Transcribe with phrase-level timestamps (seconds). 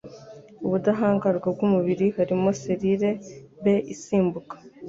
[0.65, 3.11] ubudahangarwa bw'umubiri harimo selile
[3.61, 3.63] B
[3.93, 4.55] isimbuka